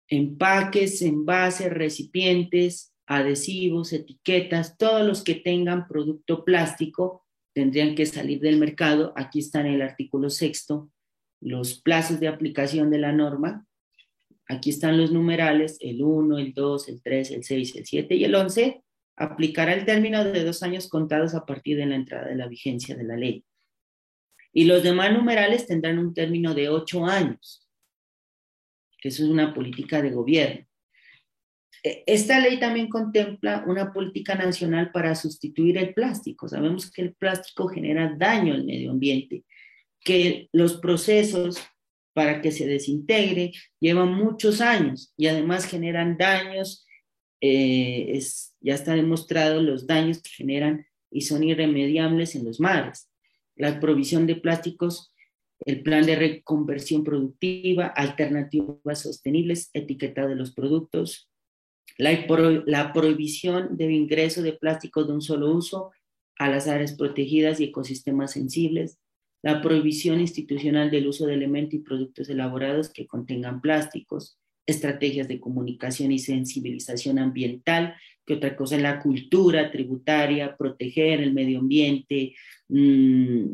empaques, 0.09 1.03
envases, 1.03 1.73
recipientes, 1.73 2.95
adhesivos, 3.07 3.93
etiquetas, 3.93 4.77
todos 4.77 5.07
los 5.07 5.25
que 5.25 5.35
tengan 5.35 5.89
producto 5.89 6.45
plástico 6.45 7.27
tendrían 7.55 7.95
que 7.95 8.07
salir 8.07 8.41
del 8.41 8.59
mercado. 8.59 9.13
Aquí 9.17 9.39
está 9.39 9.61
en 9.61 9.67
el 9.67 9.83
artículo 9.83 10.31
sexto 10.31 10.91
los 11.43 11.81
plazos 11.81 12.21
de 12.21 12.29
aplicación 12.29 12.91
de 12.91 12.99
la 12.99 13.13
norma. 13.13 13.67
Aquí 14.49 14.71
están 14.71 14.97
los 14.97 15.13
numerales, 15.13 15.77
el 15.81 16.03
1, 16.03 16.39
el 16.39 16.55
2, 16.55 16.89
el 16.89 17.03
3, 17.03 17.31
el 17.33 17.45
6, 17.45 17.77
el 17.77 17.87
7 17.87 18.15
y 18.15 18.25
el 18.25 18.35
11. 18.35 18.83
Aplicará 19.23 19.75
el 19.75 19.85
término 19.85 20.25
de 20.25 20.45
dos 20.45 20.63
años 20.63 20.89
contados 20.89 21.35
a 21.35 21.47
partir 21.47 21.77
de 21.77 21.87
la 21.87 21.97
entrada 21.97 22.29
de 22.29 22.37
la 22.37 22.49
vigencia 22.49 22.97
de 22.97 23.05
la 23.05 23.17
ley. 23.17 23.45
Y 24.53 24.65
los 24.65 24.83
demás 24.83 25.13
numerales 25.13 25.67
tendrán 25.67 25.99
un 25.99 26.13
término 26.13 26.55
de 26.55 26.69
ocho 26.69 27.07
años 27.07 27.63
que 29.03 29.09
eso 29.09 29.25
es 29.25 29.29
una 29.29 29.53
política 29.53 30.01
de 30.01 30.13
gobierno. 30.13 30.65
E, 31.83 32.05
esta 32.07 32.39
ley 32.39 32.61
también 32.61 32.89
contempla 32.89 33.65
una 33.67 33.93
política 33.93 34.37
nacional 34.37 34.93
para 34.93 35.15
sustituir 35.17 35.77
el 35.77 35.93
plástico. 35.93 36.49
Sabemos 36.49 36.91
que 36.91 37.03
el 37.03 37.15
plástico 37.15 37.67
genera 37.67 38.15
daño 38.17 38.55
al 38.55 38.65
medio 38.65 38.93
ambiente, 38.93 39.45
que 40.01 40.49
los 40.53 40.77
procesos 40.79 41.61
para 42.15 42.41
que 42.41 42.53
se 42.53 42.67
desintegre 42.67 43.53
llevan 43.81 44.15
muchos 44.15 44.61
años 44.61 45.13
y 45.17 45.27
además 45.27 45.67
generan 45.67 46.17
daños. 46.17 46.87
Eh, 47.43 48.19
ya 48.61 48.75
está 48.75 48.95
demostrado 48.95 49.61
los 49.61 49.87
daños 49.87 50.23
que 50.23 50.31
generan 50.31 50.87
y 51.11 51.23
son 51.23 51.45
irremediables 51.45 52.35
en 52.35 52.47
los 52.47 52.59
mares. 52.61 53.11
La 53.57 53.79
provisión 53.81 54.27
de 54.27 54.37
plásticos 54.37 55.13
el 55.65 55.83
plan 55.83 56.05
de 56.07 56.17
reconversión 56.17 57.05
productiva, 57.05 57.87
alternativas 57.87 59.03
sostenibles, 59.03 59.71
etiquetado 59.73 60.29
de 60.29 60.37
los 60.37 60.53
productos, 60.53 61.31
la, 61.99 62.27
la 62.67 62.93
prohibición 62.93 63.77
de 63.77 63.93
ingreso 63.93 64.43
de 64.43 64.55
plásticos 64.55 65.07
de 65.07 65.15
un 65.15 65.23
solo 65.23 65.55
uso 65.55 65.91
a 66.39 66.49
las 66.49 66.67
áreas 66.67 66.95
protegidas 66.95 67.61
y 67.61 67.65
ecosistemas 67.65 68.33
sensibles, 68.33 68.99
la 69.43 69.61
prohibición 69.61 70.21
institucional 70.21 70.91
del 70.91 71.09
uso 71.09 71.27
de 71.27 71.35
elementos 71.35 71.75
y 71.75 71.79
productos 71.81 72.29
elaborados 72.29 72.91
que 72.91 73.07
contengan 73.07 73.61
plásticos, 73.61 74.39
estrategias 74.67 75.29
de 75.29 75.41
comunicación 75.41 76.13
y 76.13 76.19
sensibilización 76.19 77.19
ambiental, 77.19 77.97
que 78.25 78.35
otra 78.35 78.57
cosa 78.57 78.77
es 78.77 78.83
la 78.83 79.01
cultura 79.01 79.71
tributaria, 79.71 80.57
proteger 80.57 81.21
el 81.21 81.33
medio 81.33 81.59
ambiente, 81.59 82.35
mmm, 82.69 83.47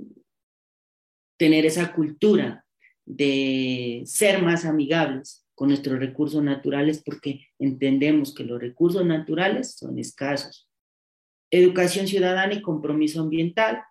tener 1.39 1.65
esa 1.65 1.93
cultura 1.93 2.65
de 3.07 4.03
ser 4.05 4.43
más 4.43 4.67
amigables 4.67 5.47
con 5.55 5.69
nuestros 5.69 5.99
recursos 5.99 6.43
naturales 6.43 7.03
porque 7.03 7.49
entendemos 7.59 8.35
que 8.35 8.45
los 8.45 8.61
recursos 8.61 9.05
naturales 9.05 9.77
son 9.77 9.99
escasos. 9.99 10.69
Educación 11.51 12.07
ciudadana 12.07 12.55
y 12.55 12.63
compromiso 12.63 13.23
ambiental. 13.23 13.83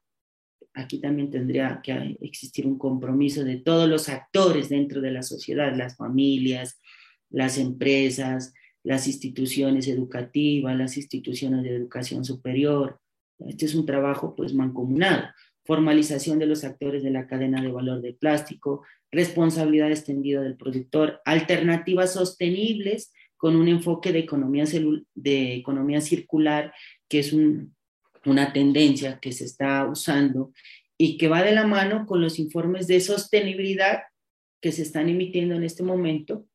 Aquí 0.73 0.99
también 0.99 1.31
tendría 1.31 1.81
que 1.83 2.17
existir 2.21 2.67
un 2.67 2.77
compromiso 2.77 3.43
de 3.43 3.57
todos 3.57 3.89
los 3.89 4.07
actores 4.09 4.69
dentro 4.69 5.01
de 5.01 5.11
la 5.11 5.23
sociedad, 5.23 5.75
las 5.75 5.97
familias, 5.97 6.79
las 7.29 7.57
empresas, 7.57 8.53
las 8.83 9.07
instituciones 9.07 9.87
educativas, 9.87 10.77
las 10.77 10.97
instituciones 10.97 11.63
de 11.63 11.75
educación 11.75 12.23
superior. 12.23 12.99
Este 13.39 13.65
es 13.65 13.75
un 13.75 13.85
trabajo 13.85 14.35
pues 14.35 14.53
mancomunado 14.53 15.27
formalización 15.67 16.39
de 16.39 16.45
los 16.45 16.63
actores 16.63 17.03
de 17.03 17.11
la 17.11 17.27
cadena 17.27 17.61
de 17.61 17.69
valor 17.69 18.01
del 18.01 18.15
plástico, 18.15 18.83
responsabilidad 19.11 19.91
extendida 19.91 20.41
del 20.41 20.55
productor, 20.55 21.21
alternativas 21.25 22.13
sostenibles 22.13 23.11
con 23.35 23.57
un 23.57 23.67
enfoque 23.67 24.13
de 24.13 24.19
economía, 24.19 24.63
de 25.13 25.55
economía 25.55 25.99
circular, 25.99 26.73
que 27.09 27.19
es 27.19 27.33
una 27.33 28.53
tendencia 28.53 29.19
que 29.19 29.33
se 29.33 29.43
está 29.43 29.85
usando 29.85 30.53
y 30.97 31.17
que 31.17 31.27
va 31.27 31.43
de 31.43 31.51
la 31.51 31.67
mano 31.67 32.05
con 32.05 32.21
los 32.21 32.39
informes 32.39 32.87
de 32.87 33.01
sostenibilidad 33.01 34.03
que 34.61 34.71
se 34.71 34.83
están 34.83 35.09
emitiendo 35.09 35.53
en 35.55 35.63
este 35.63 35.83
momento, 35.83 36.47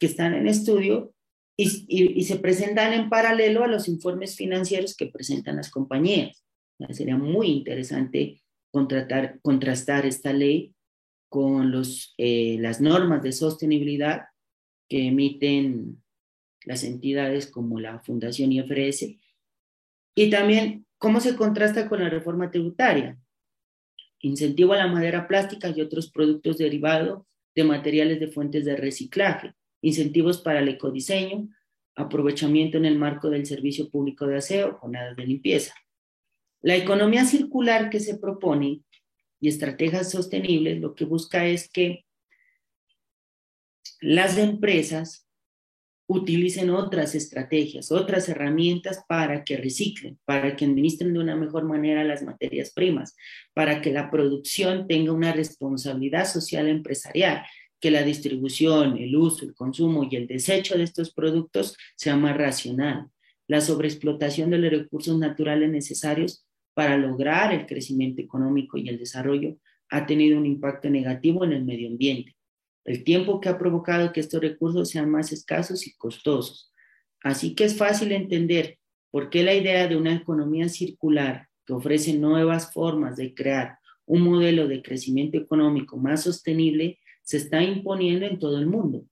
que 0.00 0.06
están 0.06 0.34
en 0.34 0.48
estudio 0.48 1.14
y, 1.56 2.24
se 2.24 2.36
presentan 2.36 2.94
en 2.94 3.10
paralelo 3.10 3.62
a 3.62 3.68
los 3.68 3.86
informes 3.86 4.34
financieros 4.34 4.96
que 4.96 5.06
presentan 5.06 5.56
las 5.56 5.70
compañías. 5.70 6.42
Sería 6.90 7.18
muy 7.18 7.48
interesante 7.48 8.40
contrastar 8.72 10.06
esta 10.06 10.32
ley 10.32 10.74
con 11.28 11.70
eh, 12.16 12.56
las 12.60 12.80
normas 12.80 13.22
de 13.22 13.32
sostenibilidad 13.32 14.22
que 14.88 15.08
emiten 15.08 16.02
las 16.64 16.82
entidades 16.82 17.46
como 17.46 17.78
la 17.78 18.00
Fundación 18.00 18.52
IFRS 18.52 19.16
y 20.14 20.30
también 20.30 20.86
cómo 20.96 21.20
se 21.20 21.36
contrasta 21.36 21.90
con 21.90 22.00
la 22.00 22.08
reforma 22.08 22.50
tributaria. 22.50 23.18
Incentivo 24.20 24.72
a 24.72 24.78
la 24.78 24.88
madera 24.88 25.28
plástica 25.28 25.68
y 25.68 25.82
otros 25.82 26.10
productos 26.10 26.56
derivados 26.56 27.22
de 27.54 27.64
materiales 27.64 28.18
de 28.18 28.28
fuentes 28.28 28.64
de 28.64 28.76
reciclaje, 28.76 29.54
incentivos 29.82 30.40
para 30.40 30.60
el 30.60 30.68
ecodiseño, 30.68 31.48
aprovechamiento 31.96 32.78
en 32.78 32.84
el 32.84 32.98
marco 32.98 33.30
del 33.30 33.46
servicio 33.46 33.90
público 33.90 34.26
de 34.26 34.38
aseo, 34.38 34.76
jornadas 34.78 35.16
de 35.16 35.26
limpieza. 35.26 35.74
La 36.62 36.76
economía 36.76 37.24
circular 37.24 37.90
que 37.90 38.00
se 38.00 38.18
propone 38.18 38.82
y 39.40 39.48
estrategias 39.48 40.10
sostenibles 40.10 40.80
lo 40.80 40.94
que 40.94 41.04
busca 41.04 41.46
es 41.46 41.70
que 41.70 42.04
las 44.00 44.38
empresas 44.38 45.26
utilicen 46.06 46.70
otras 46.70 47.14
estrategias, 47.14 47.92
otras 47.92 48.28
herramientas 48.28 49.04
para 49.08 49.44
que 49.44 49.56
reciclen, 49.56 50.18
para 50.24 50.56
que 50.56 50.64
administren 50.64 51.12
de 51.12 51.20
una 51.20 51.36
mejor 51.36 51.64
manera 51.64 52.02
las 52.02 52.24
materias 52.24 52.72
primas, 52.72 53.14
para 53.54 53.80
que 53.80 53.92
la 53.92 54.10
producción 54.10 54.88
tenga 54.88 55.12
una 55.12 55.32
responsabilidad 55.32 56.26
social 56.26 56.66
empresarial, 56.66 57.44
que 57.80 57.90
la 57.90 58.02
distribución, 58.02 58.98
el 58.98 59.16
uso, 59.16 59.44
el 59.44 59.54
consumo 59.54 60.06
y 60.10 60.16
el 60.16 60.26
desecho 60.26 60.76
de 60.76 60.84
estos 60.84 61.12
productos 61.12 61.76
sea 61.96 62.16
más 62.16 62.36
racional. 62.36 63.08
La 63.48 63.60
sobreexplotación 63.60 64.50
de 64.50 64.58
los 64.58 64.70
recursos 64.70 65.18
naturales 65.18 65.70
necesarios 65.70 66.46
para 66.74 66.96
lograr 66.96 67.52
el 67.52 67.66
crecimiento 67.66 68.22
económico 68.22 68.78
y 68.78 68.88
el 68.88 68.98
desarrollo 68.98 69.56
ha 69.88 70.06
tenido 70.06 70.38
un 70.38 70.46
impacto 70.46 70.88
negativo 70.88 71.44
en 71.44 71.52
el 71.52 71.64
medio 71.64 71.88
ambiente 71.88 72.36
el 72.84 73.04
tiempo 73.04 73.40
que 73.40 73.48
ha 73.48 73.58
provocado 73.58 74.12
que 74.12 74.20
estos 74.20 74.40
recursos 74.40 74.88
sean 74.90 75.10
más 75.10 75.32
escasos 75.32 75.86
y 75.86 75.94
costosos. 75.94 76.72
Así 77.22 77.54
que 77.54 77.64
es 77.64 77.76
fácil 77.76 78.12
entender 78.12 78.78
por 79.10 79.30
qué 79.30 79.42
la 79.42 79.54
idea 79.54 79.86
de 79.86 79.96
una 79.96 80.14
economía 80.14 80.68
circular 80.68 81.48
que 81.66 81.72
ofrece 81.72 82.14
nuevas 82.14 82.72
formas 82.72 83.16
de 83.16 83.34
crear 83.34 83.78
un 84.06 84.22
modelo 84.22 84.66
de 84.66 84.82
crecimiento 84.82 85.38
económico 85.38 85.96
más 85.96 86.22
sostenible 86.24 86.98
se 87.22 87.36
está 87.36 87.62
imponiendo 87.62 88.26
en 88.26 88.38
todo 88.38 88.58
el 88.58 88.66
mundo. 88.66 89.04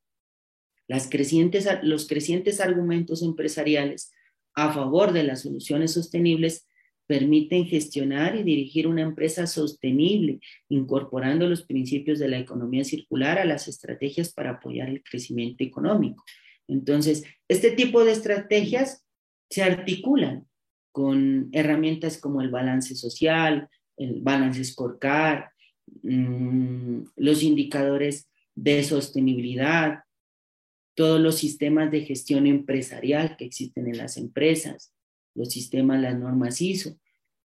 Las 0.86 1.08
crecientes, 1.08 1.68
los 1.82 2.08
crecientes 2.08 2.60
argumentos 2.60 3.22
empresariales 3.22 4.12
a 4.54 4.72
favor 4.72 5.12
de 5.12 5.22
las 5.22 5.42
soluciones 5.42 5.92
sostenibles 5.92 6.66
permiten 7.06 7.64
gestionar 7.64 8.36
y 8.36 8.42
dirigir 8.42 8.86
una 8.86 9.02
empresa 9.02 9.46
sostenible, 9.46 10.40
incorporando 10.68 11.48
los 11.48 11.62
principios 11.62 12.18
de 12.18 12.28
la 12.28 12.38
economía 12.38 12.84
circular 12.84 13.38
a 13.38 13.44
las 13.44 13.66
estrategias 13.66 14.32
para 14.32 14.50
apoyar 14.50 14.88
el 14.90 15.02
crecimiento 15.02 15.64
económico. 15.64 16.22
Entonces, 16.68 17.24
este 17.48 17.70
tipo 17.70 18.04
de 18.04 18.12
estrategias 18.12 19.06
se 19.48 19.62
articulan 19.62 20.46
con 20.92 21.48
herramientas 21.52 22.18
como 22.18 22.42
el 22.42 22.50
balance 22.50 22.94
social, 22.94 23.68
el 23.96 24.20
balance 24.20 24.62
scorecard, 24.64 25.44
mm, 26.02 27.02
los 27.16 27.42
indicadores 27.42 28.28
de 28.54 28.82
sostenibilidad, 28.84 30.00
todos 30.94 31.20
los 31.20 31.36
sistemas 31.36 31.90
de 31.92 32.00
gestión 32.00 32.46
empresarial 32.46 33.36
que 33.36 33.44
existen 33.44 33.86
en 33.86 33.98
las 33.98 34.16
empresas, 34.16 34.92
los 35.34 35.50
sistemas, 35.50 36.00
las 36.00 36.18
normas 36.18 36.60
ISO, 36.60 36.98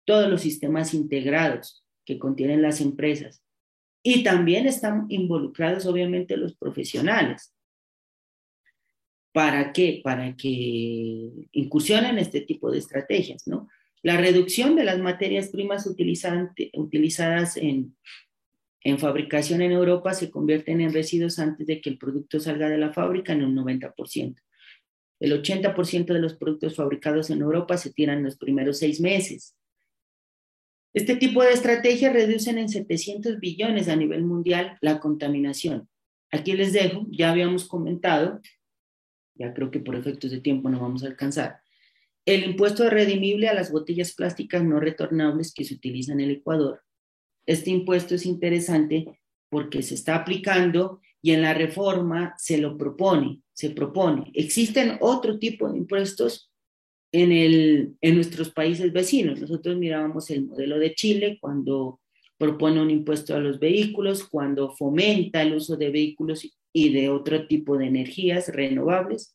todos 0.05 0.29
los 0.29 0.43
sistemas 0.43 0.93
integrados 0.93 1.85
que 2.05 2.19
contienen 2.19 2.63
las 2.63 2.81
empresas. 2.81 3.43
Y 4.03 4.23
también 4.23 4.67
están 4.67 5.07
involucrados, 5.09 5.87
obviamente, 5.87 6.37
los 6.37 6.57
profesionales. 6.57 7.55
¿Para 9.33 9.73
qué? 9.73 10.01
Para 10.03 10.35
que 10.37 11.31
incursionen 11.53 12.19
este 12.19 12.41
tipo 12.43 12.71
de 12.71 12.79
estrategias, 12.79 13.47
¿no? 13.47 13.69
La 14.03 14.17
reducción 14.17 14.77
de 14.77 14.85
las 14.85 14.99
materias 14.99 15.49
primas 15.49 15.87
utilizadas 15.87 17.57
en, 17.57 17.97
en 18.83 18.99
fabricación 18.99 19.61
en 19.63 19.73
Europa 19.73 20.15
se 20.15 20.31
convierten 20.31 20.81
en 20.81 20.93
residuos 20.93 21.39
antes 21.39 21.67
de 21.67 21.81
que 21.81 21.91
el 21.91 21.99
producto 21.99 22.39
salga 22.41 22.69
de 22.69 22.79
la 22.79 22.93
fábrica 22.93 23.33
en 23.33 23.45
un 23.45 23.57
90%. 23.57 24.37
El 25.21 25.43
80% 25.43 26.07
de 26.07 26.21
los 26.21 26.35
productos 26.35 26.77
fabricados 26.77 27.31
en 27.31 27.41
Europa 27.41 27.77
se 27.77 27.93
tiran 27.93 28.19
en 28.19 28.25
los 28.25 28.37
primeros 28.37 28.79
seis 28.79 29.01
meses. 29.01 29.57
Este 30.95 31.17
tipo 31.17 31.43
de 31.43 31.53
estrategias 31.53 32.13
reducen 32.13 32.59
en 32.59 32.69
700 32.69 33.41
billones 33.41 33.89
a 33.89 33.97
nivel 33.97 34.25
mundial 34.25 34.79
la 34.81 35.01
contaminación. 35.01 35.89
Aquí 36.31 36.53
les 36.53 36.73
dejo, 36.73 37.07
ya 37.11 37.31
habíamos 37.31 37.67
comentado, 37.67 38.41
ya 39.35 39.53
creo 39.55 39.71
que 39.71 39.81
por 39.81 39.97
efectos 39.97 40.31
de 40.31 40.41
tiempo 40.41 40.69
no 40.69 40.81
vamos 40.81 41.03
a 41.03 41.07
alcanzar, 41.07 41.61
el 42.27 42.45
impuesto 42.45 42.89
redimible 42.91 43.49
a 43.49 43.55
las 43.55 43.73
botellas 43.73 44.13
plásticas 44.13 44.63
no 44.63 44.81
retornables 44.81 45.53
que 45.55 45.65
se 45.65 45.75
utilizan 45.75 46.21
en 46.21 46.29
el 46.29 46.37
Ecuador. 46.37 46.83
Este 47.49 47.71
impuesto 47.71 48.15
es 48.15 48.27
interesante 48.27 49.07
porque 49.49 49.81
se 49.81 49.95
está 49.95 50.17
aplicando 50.17 51.01
y 51.23 51.31
en 51.31 51.41
la 51.41 51.55
reforma 51.55 52.35
se 52.37 52.59
lo 52.59 52.77
propone, 52.77 53.41
se 53.55 53.71
propone. 53.71 54.31
Existen 54.35 54.99
otro 55.01 55.39
tipo 55.39 55.67
de 55.67 55.79
impuestos 55.79 56.53
en, 57.11 57.33
el, 57.33 57.97
en 58.03 58.15
nuestros 58.17 58.51
países 58.51 58.93
vecinos. 58.93 59.41
Nosotros 59.41 59.79
mirábamos 59.79 60.29
el 60.29 60.45
modelo 60.45 60.79
de 60.79 60.95
Chile 60.95 61.39
cuando 61.41 62.01
propone 62.37 62.83
un 62.83 62.91
impuesto 62.91 63.35
a 63.35 63.41
los 63.41 63.59
vehículos, 63.59 64.25
cuando 64.29 64.77
fomenta 64.77 65.41
el 65.41 65.55
uso 65.55 65.79
de 65.79 65.89
vehículos 65.89 66.47
y 66.75 66.93
de 66.93 67.09
otro 67.09 67.47
tipo 67.47 67.79
de 67.79 67.87
energías 67.87 68.49
renovables. 68.49 69.35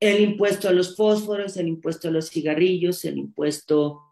El 0.00 0.22
impuesto 0.22 0.68
a 0.68 0.72
los 0.72 0.96
fósforos, 0.96 1.56
el 1.56 1.68
impuesto 1.68 2.08
a 2.08 2.10
los 2.10 2.30
cigarrillos, 2.30 3.04
el 3.04 3.18
impuesto 3.18 4.07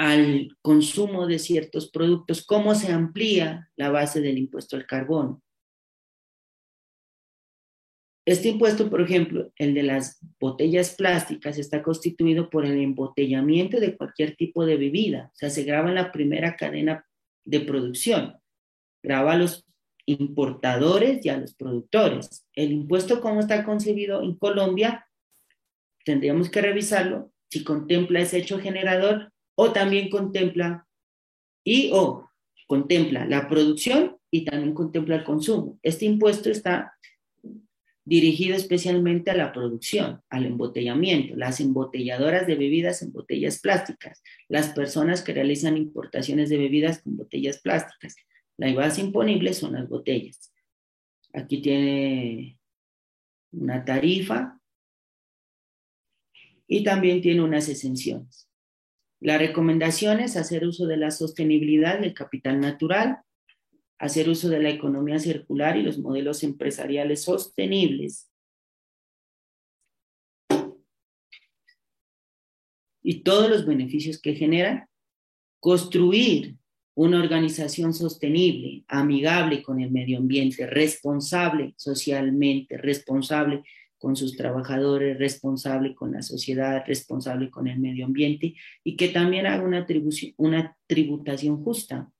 al 0.00 0.56
consumo 0.62 1.26
de 1.26 1.38
ciertos 1.38 1.90
productos, 1.90 2.46
cómo 2.46 2.74
se 2.74 2.90
amplía 2.90 3.68
la 3.76 3.90
base 3.90 4.22
del 4.22 4.38
impuesto 4.38 4.76
al 4.76 4.86
carbón. 4.86 5.42
Este 8.26 8.48
impuesto, 8.48 8.88
por 8.88 9.02
ejemplo, 9.02 9.52
el 9.56 9.74
de 9.74 9.82
las 9.82 10.18
botellas 10.40 10.94
plásticas, 10.94 11.58
está 11.58 11.82
constituido 11.82 12.48
por 12.48 12.64
el 12.64 12.80
embotellamiento 12.80 13.78
de 13.78 13.94
cualquier 13.94 14.36
tipo 14.36 14.64
de 14.64 14.78
bebida. 14.78 15.28
O 15.34 15.36
sea, 15.36 15.50
se 15.50 15.64
graba 15.64 15.90
en 15.90 15.96
la 15.96 16.12
primera 16.12 16.56
cadena 16.56 17.04
de 17.44 17.60
producción. 17.60 18.36
Graba 19.02 19.32
a 19.32 19.36
los 19.36 19.66
importadores 20.06 21.26
y 21.26 21.28
a 21.28 21.36
los 21.36 21.54
productores. 21.54 22.46
El 22.54 22.72
impuesto, 22.72 23.20
como 23.20 23.40
está 23.40 23.66
concebido 23.66 24.22
en 24.22 24.34
Colombia, 24.36 25.06
tendríamos 26.06 26.48
que 26.48 26.62
revisarlo 26.62 27.30
si 27.50 27.64
contempla 27.64 28.20
ese 28.20 28.38
hecho 28.38 28.58
generador 28.60 29.30
o 29.62 29.72
también 29.72 30.08
contempla 30.08 30.86
y 31.62 31.90
o 31.92 32.30
contempla 32.66 33.26
la 33.26 33.46
producción 33.46 34.16
y 34.30 34.46
también 34.46 34.72
contempla 34.72 35.16
el 35.16 35.24
consumo. 35.24 35.78
Este 35.82 36.06
impuesto 36.06 36.48
está 36.48 36.94
dirigido 38.02 38.56
especialmente 38.56 39.30
a 39.30 39.36
la 39.36 39.52
producción, 39.52 40.22
al 40.30 40.46
embotellamiento, 40.46 41.36
las 41.36 41.60
embotelladoras 41.60 42.46
de 42.46 42.54
bebidas 42.54 43.02
en 43.02 43.12
botellas 43.12 43.60
plásticas, 43.60 44.22
las 44.48 44.70
personas 44.70 45.20
que 45.20 45.34
realizan 45.34 45.76
importaciones 45.76 46.48
de 46.48 46.56
bebidas 46.56 47.02
con 47.02 47.18
botellas 47.18 47.60
plásticas. 47.60 48.16
La 48.56 48.72
base 48.72 49.02
imponible 49.02 49.52
son 49.52 49.74
las 49.74 49.86
botellas. 49.90 50.54
Aquí 51.34 51.60
tiene 51.60 52.58
una 53.52 53.84
tarifa 53.84 54.58
y 56.66 56.82
también 56.82 57.20
tiene 57.20 57.42
unas 57.42 57.68
exenciones. 57.68 58.49
La 59.20 59.36
recomendación 59.36 60.20
es 60.20 60.38
hacer 60.38 60.66
uso 60.66 60.86
de 60.86 60.96
la 60.96 61.10
sostenibilidad 61.10 62.00
del 62.00 62.14
capital 62.14 62.58
natural, 62.58 63.20
hacer 63.98 64.30
uso 64.30 64.48
de 64.48 64.62
la 64.62 64.70
economía 64.70 65.18
circular 65.18 65.76
y 65.76 65.82
los 65.82 65.98
modelos 65.98 66.42
empresariales 66.42 67.22
sostenibles. 67.24 68.30
Y 73.02 73.22
todos 73.22 73.50
los 73.50 73.66
beneficios 73.66 74.18
que 74.18 74.34
generan, 74.34 74.88
construir 75.60 76.56
una 76.94 77.20
organización 77.20 77.92
sostenible, 77.92 78.84
amigable 78.88 79.62
con 79.62 79.80
el 79.80 79.90
medio 79.90 80.18
ambiente, 80.18 80.66
responsable 80.66 81.74
socialmente, 81.76 82.78
responsable 82.78 83.64
con 84.00 84.16
sus 84.16 84.34
trabajadores, 84.34 85.18
responsable 85.18 85.94
con 85.94 86.12
la 86.12 86.22
sociedad, 86.22 86.82
responsable 86.86 87.50
con 87.50 87.68
el 87.68 87.78
medio 87.78 88.06
ambiente 88.06 88.54
y 88.82 88.96
que 88.96 89.08
también 89.08 89.46
haga 89.46 89.62
una, 89.62 89.86
una 90.38 90.76
tributación 90.86 91.62
justa. 91.62 92.10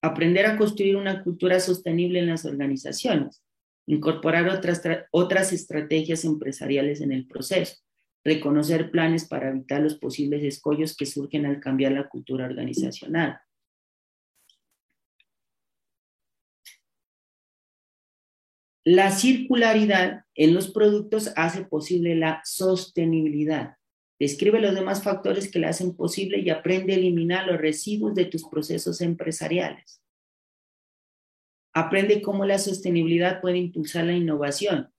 Aprender 0.00 0.46
a 0.46 0.56
construir 0.56 0.94
una 0.94 1.24
cultura 1.24 1.58
sostenible 1.58 2.20
en 2.20 2.28
las 2.28 2.44
organizaciones, 2.44 3.42
incorporar 3.86 4.48
otras, 4.48 4.80
otras 5.10 5.52
estrategias 5.52 6.24
empresariales 6.24 7.00
en 7.00 7.10
el 7.10 7.26
proceso, 7.26 7.78
reconocer 8.24 8.92
planes 8.92 9.26
para 9.26 9.48
evitar 9.48 9.82
los 9.82 9.96
posibles 9.98 10.44
escollos 10.44 10.96
que 10.96 11.04
surgen 11.04 11.46
al 11.46 11.58
cambiar 11.58 11.92
la 11.92 12.08
cultura 12.08 12.46
organizacional 12.46 13.40
La 18.84 19.10
circularidad 19.10 20.24
en 20.34 20.54
los 20.54 20.70
productos 20.70 21.32
hace 21.36 21.64
posible 21.64 22.14
la 22.14 22.40
sostenibilidad. 22.44 23.74
Describe 24.18 24.60
los 24.60 24.74
demás 24.74 25.02
factores 25.02 25.50
que 25.50 25.58
la 25.58 25.68
hacen 25.68 25.94
posible 25.94 26.38
y 26.38 26.50
aprende 26.50 26.94
a 26.94 26.96
eliminar 26.96 27.46
los 27.46 27.58
residuos 27.58 28.14
de 28.14 28.24
tus 28.24 28.48
procesos 28.48 29.00
empresariales. 29.00 30.00
Aprende 31.74 32.22
cómo 32.22 32.44
la 32.44 32.58
sostenibilidad 32.58 33.40
puede 33.40 33.58
impulsar 33.58 34.04
la 34.04 34.14
innovación 34.14 34.90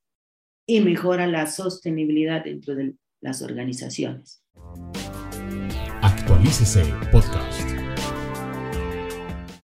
y 0.66 0.82
mejora 0.82 1.28
la 1.28 1.48
sostenibilidad 1.48 2.44
dentro 2.44 2.76
de 2.76 2.94
las 3.22 3.42
organizaciones. 3.42 4.44
Actualícese 6.02 6.86
podcast. 7.12 7.59